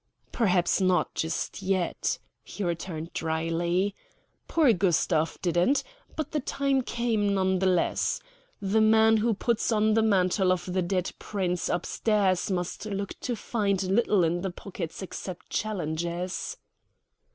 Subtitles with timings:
[0.31, 3.93] "Perhaps not just yet," he returned dryly.
[4.47, 5.83] "Poor Gustav didn't
[6.15, 8.19] but the time came none the less.
[8.59, 13.35] The man who puts on the mantle of the dead Prince upstairs must look to
[13.35, 16.57] find little in the pockets except challenges."